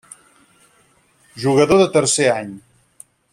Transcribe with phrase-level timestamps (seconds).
[1.43, 2.53] Jugador de tercer any.